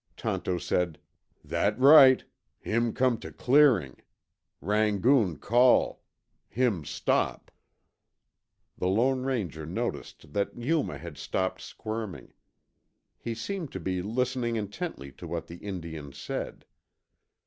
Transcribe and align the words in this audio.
Tonto 0.17 0.57
said, 0.57 0.97
"That 1.45 1.77
right. 1.77 2.23
Him 2.59 2.91
come 2.91 3.19
to 3.19 3.31
clearing. 3.31 3.97
Rangoon 4.59 5.37
call. 5.37 6.01
Him 6.49 6.83
stop." 6.85 7.51
The 8.79 8.87
Lone 8.87 9.21
Ranger 9.21 9.67
noticed 9.67 10.33
that 10.33 10.57
Yuma 10.57 10.97
had 10.97 11.19
stopped 11.19 11.61
squirming. 11.61 12.33
He 13.19 13.35
seemed 13.35 13.71
to 13.73 13.79
be 13.79 14.01
listening 14.01 14.55
intently 14.55 15.11
to 15.11 15.27
what 15.27 15.45
the 15.45 15.57
Indian 15.57 16.13
said. 16.13 16.65